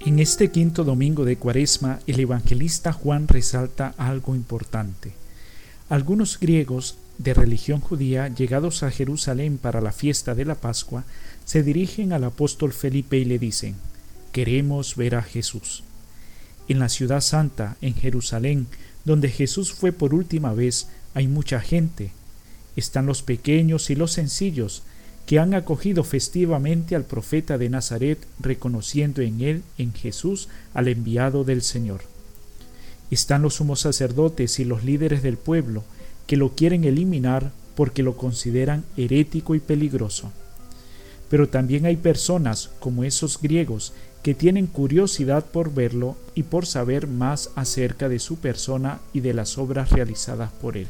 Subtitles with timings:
[0.00, 5.12] En este quinto domingo de Cuaresma, el evangelista Juan resalta algo importante.
[5.88, 11.04] Algunos griegos de religión judía, llegados a Jerusalén para la fiesta de la Pascua,
[11.44, 13.74] se dirigen al apóstol Felipe y le dicen,
[14.30, 15.82] queremos ver a Jesús.
[16.68, 18.68] En la ciudad santa, en Jerusalén,
[19.04, 22.12] donde Jesús fue por última vez, hay mucha gente.
[22.76, 24.84] Están los pequeños y los sencillos,
[25.28, 31.44] que han acogido festivamente al profeta de Nazaret, reconociendo en él, en Jesús, al enviado
[31.44, 32.00] del Señor.
[33.10, 35.84] Están los sumos sacerdotes y los líderes del pueblo,
[36.26, 40.32] que lo quieren eliminar porque lo consideran herético y peligroso.
[41.28, 43.92] Pero también hay personas, como esos griegos,
[44.22, 49.34] que tienen curiosidad por verlo y por saber más acerca de su persona y de
[49.34, 50.88] las obras realizadas por él.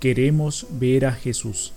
[0.00, 1.74] Queremos ver a Jesús.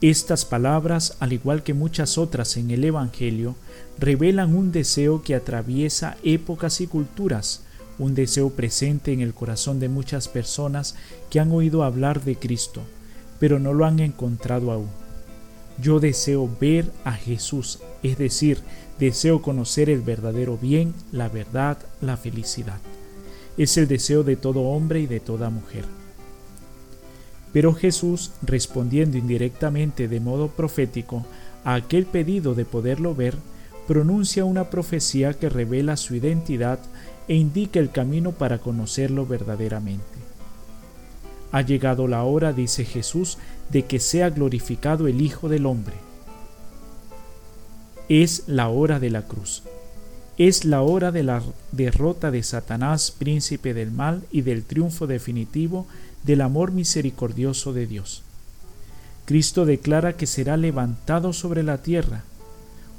[0.00, 3.54] Estas palabras, al igual que muchas otras en el Evangelio,
[3.98, 7.64] revelan un deseo que atraviesa épocas y culturas,
[7.98, 10.96] un deseo presente en el corazón de muchas personas
[11.28, 12.80] que han oído hablar de Cristo,
[13.38, 14.88] pero no lo han encontrado aún.
[15.78, 18.60] Yo deseo ver a Jesús, es decir,
[18.98, 22.78] deseo conocer el verdadero bien, la verdad, la felicidad.
[23.58, 25.84] Es el deseo de todo hombre y de toda mujer.
[27.52, 31.24] Pero Jesús, respondiendo indirectamente de modo profético
[31.64, 33.34] a aquel pedido de poderlo ver,
[33.86, 36.78] pronuncia una profecía que revela su identidad
[37.26, 40.04] e indica el camino para conocerlo verdaderamente.
[41.52, 43.38] Ha llegado la hora, dice Jesús,
[43.70, 45.94] de que sea glorificado el Hijo del Hombre.
[48.08, 49.64] Es la hora de la cruz.
[50.42, 55.86] Es la hora de la derrota de Satanás, príncipe del mal, y del triunfo definitivo
[56.22, 58.22] del amor misericordioso de Dios.
[59.26, 62.24] Cristo declara que será levantado sobre la tierra,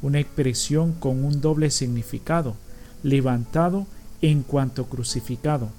[0.04, 2.58] una expresión con un doble significado,
[3.02, 3.88] levantado
[4.22, 5.70] en cuanto crucificado,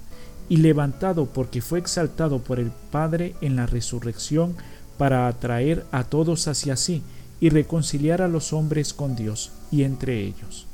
[0.48, 4.56] y levantado porque fue exaltado por el Padre en la resurrección
[4.98, 7.02] para atraer a todos hacia sí
[7.38, 10.66] y reconciliar a los hombres con Dios y entre ellos.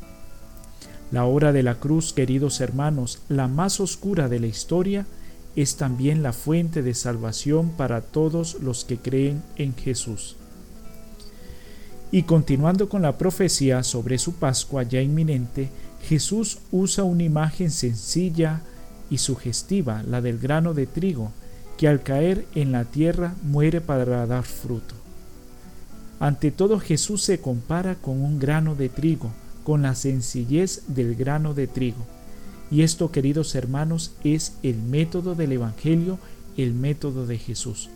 [1.11, 5.07] La hora de la cruz, queridos hermanos, la más oscura de la historia,
[5.57, 10.37] es también la fuente de salvación para todos los que creen en Jesús.
[12.11, 15.71] Y continuando con la profecía sobre su Pascua ya inminente,
[16.03, 18.61] Jesús usa una imagen sencilla
[19.11, 21.33] y sugestiva, la del grano de trigo,
[21.79, 24.95] que al caer en la tierra muere para dar fruto.
[26.21, 29.31] Ante todo Jesús se compara con un grano de trigo,
[29.65, 32.07] con la sencillez del grano de trigo
[32.71, 36.19] y esto, queridos hermanos, es el método del Evangelio,
[36.57, 37.89] el método de Jesús.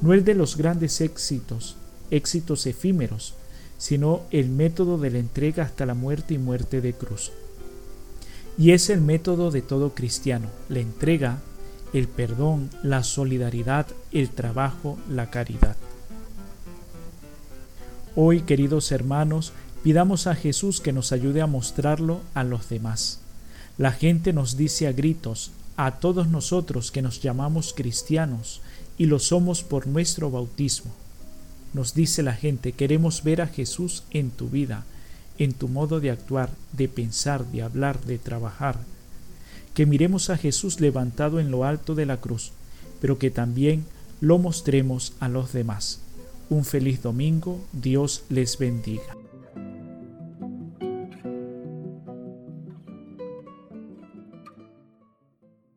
[0.00, 1.76] No el de los grandes éxitos,
[2.10, 3.34] éxitos efímeros,
[3.78, 7.32] sino el método de la entrega hasta la muerte y muerte de cruz.
[8.56, 11.40] Y es el método de todo cristiano, la entrega,
[11.92, 15.76] el perdón, la solidaridad, el trabajo, la caridad.
[18.14, 19.52] Hoy, queridos hermanos,
[19.86, 23.20] pidamos a Jesús que nos ayude a mostrarlo a los demás
[23.78, 28.62] la gente nos dice a gritos, a todos nosotros que nos llamamos cristianos
[28.96, 30.92] y lo somos por nuestro bautismo.
[31.74, 34.84] Nos dice la gente, queremos ver a Jesús en tu vida,
[35.38, 38.78] en tu modo de actuar, de pensar, de hablar, de trabajar.
[39.74, 42.52] Que miremos a Jesús levantado en lo alto de la cruz,
[43.02, 43.84] pero que también
[44.22, 46.00] lo mostremos a los demás.
[46.48, 49.25] Un feliz domingo, Dios les bendiga.